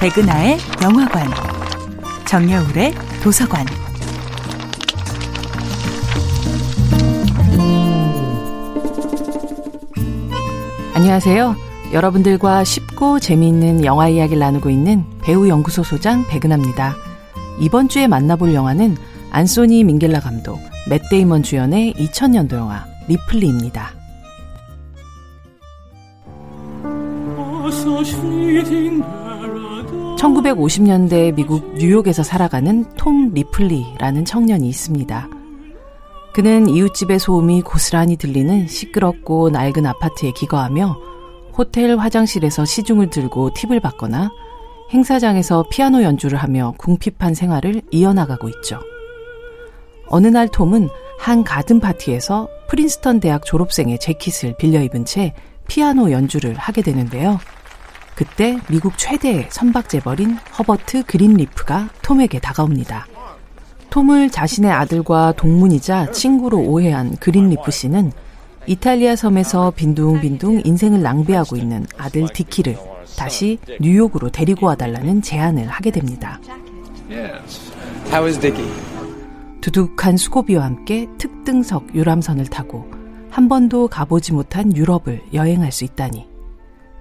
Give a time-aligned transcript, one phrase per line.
[0.00, 1.26] 백은하의 영화관,
[2.26, 3.66] 정여울의 도서관.
[10.94, 11.54] 안녕하세요.
[11.92, 16.94] 여러분들과 쉽고 재미있는 영화 이야기를 나누고 있는 배우 연구소 소장 백은하입니다.
[17.60, 18.96] 이번 주에 만나볼 영화는
[19.30, 23.90] 안소니 민겔라 감독, 맷 데이먼 주연의 2000년도 영화 리플리입니다.
[30.20, 35.28] 1950년대 미국 뉴욕에서 살아가는 톰 리플리라는 청년이 있습니다.
[36.34, 40.96] 그는 이웃집의 소음이 고스란히 들리는 시끄럽고 낡은 아파트에 기거하며
[41.56, 44.30] 호텔 화장실에서 시중을 들고 팁을 받거나
[44.92, 48.78] 행사장에서 피아노 연주를 하며 궁핍한 생활을 이어나가고 있죠.
[50.08, 55.32] 어느 날 톰은 한 가든 파티에서 프린스턴 대학 졸업생의 재킷을 빌려 입은 채
[55.66, 57.38] 피아노 연주를 하게 되는데요.
[58.14, 63.06] 그때 미국 최대의 선박 재벌인 허버트 그린리프가 톰에게 다가옵니다.
[63.90, 68.12] 톰을 자신의 아들과 동문이자 친구로 오해한 그린리프 씨는
[68.66, 72.76] 이탈리아 섬에서 빈둥빈둥 인생을 낭비하고 있는 아들 디키를
[73.16, 76.38] 다시 뉴욕으로 데리고 와달라는 제안을 하게 됩니다.
[79.60, 82.88] 두둑한 수고비와 함께 특등석 유람선을 타고
[83.30, 86.26] 한 번도 가보지 못한 유럽을 여행할 수 있다니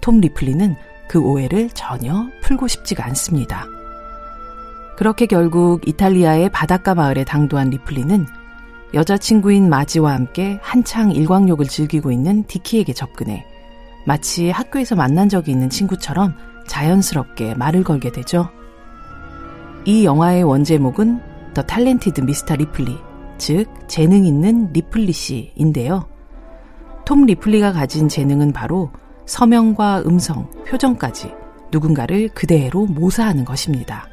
[0.00, 0.76] 톰 리플리는
[1.08, 3.66] 그 오해를 전혀 풀고 싶지가 않습니다.
[4.96, 8.26] 그렇게 결국 이탈리아의 바닷가 마을에 당도한 리플리는
[8.94, 13.44] 여자친구인 마지와 함께 한창 일광욕을 즐기고 있는 디키에게 접근해
[14.06, 16.34] 마치 학교에서 만난 적이 있는 친구처럼
[16.66, 18.48] 자연스럽게 말을 걸게 되죠.
[19.84, 21.20] 이 영화의 원제목은
[21.54, 22.56] The Talented Mr.
[22.56, 22.96] Ripley,
[23.38, 26.08] 즉 재능 있는 리플리 씨인데요.
[27.04, 28.90] 톰 리플리가 가진 재능은 바로
[29.26, 31.32] 서명과 음성, 표정까지
[31.70, 34.08] 누군가를 그대로 모사하는 것입니다.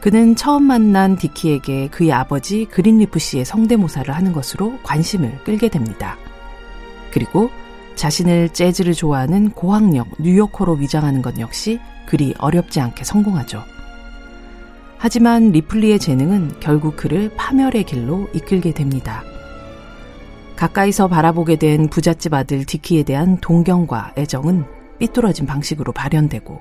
[0.00, 6.16] 그는 처음 만난 디키에게 그의 아버지 그린리프 씨의 성대모사를 하는 것으로 관심을 끌게 됩니다.
[7.12, 7.50] 그리고
[7.94, 13.62] 자신을 재즈를 좋아하는 고학력 뉴요커로 위장하는 것 역시 그리 어렵지 않게 성공하죠.
[14.98, 19.22] 하지만 리플리의 재능은 결국 그를 파멸의 길로 이끌게 됩니다.
[20.62, 24.64] 가까이서 바라보게 된 부잣집 아들 디키에 대한 동경과 애정은
[25.00, 26.60] 삐뚤어진 방식으로 발현되고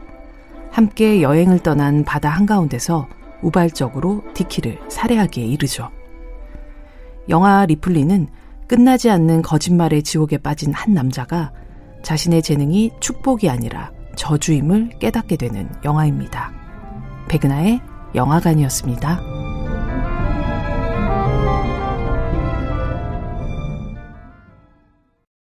[0.72, 3.08] 함께 여행을 떠난 바다 한가운데서
[3.44, 5.92] 우발적으로 디키를 살해하기에 이르죠.
[7.30, 8.28] 영화 리플리는
[8.68, 11.52] 끝나지 않는 거짓말의 지옥에 빠진 한 남자가
[12.02, 16.52] 자신의 재능이 축복이 아니라 저주임을 깨닫게 되는 영화입니다.
[17.28, 17.80] 백은하의
[18.16, 19.31] 영화관이었습니다.